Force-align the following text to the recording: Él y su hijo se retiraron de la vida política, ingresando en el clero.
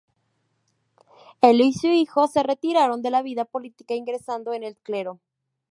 Él 1.41 1.61
y 1.61 1.73
su 1.73 1.85
hijo 1.85 2.27
se 2.27 2.41
retiraron 2.41 3.03
de 3.03 3.11
la 3.11 3.21
vida 3.21 3.45
política, 3.45 3.93
ingresando 3.93 4.51
en 4.55 4.63
el 4.63 4.75
clero. 4.77 5.19